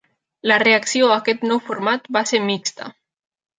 La 0.51 0.55
reacció 0.63 1.09
a 1.09 1.17
aquest 1.17 1.45
nou 1.51 1.63
format 1.69 2.11
va 2.19 2.25
ser 2.33 2.43
mixta. 2.51 2.93